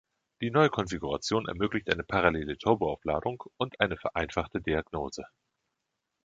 [0.41, 5.25] Die neue Konfiguration ermöglicht eine parallele Turboaufladung und eine vereinfachte Diagnose.